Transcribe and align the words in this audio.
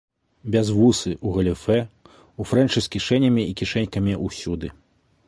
Бязвусы, 0.53 1.11
у 1.27 1.33
галіфэ, 1.35 1.77
у 2.41 2.47
фрэнчы 2.53 2.83
з 2.87 2.91
кішэнямі 2.97 3.47
і 3.51 3.55
кішэнькамі 3.63 4.19
ўсюды. 4.25 4.67